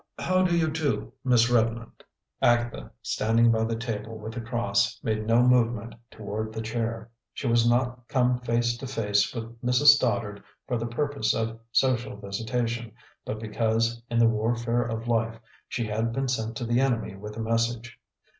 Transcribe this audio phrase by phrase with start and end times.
[0.17, 2.03] "How do you do, Miss Redmond?"
[2.41, 7.11] Agatha, standing by the table with the cross, made no movement toward the chair.
[7.35, 9.93] She was not come face to face with Mrs.
[9.97, 12.93] Stoddard for the purpose of social visitation,
[13.25, 17.37] but because, in the warfare of life, she had been sent to the enemy with
[17.37, 17.99] a message.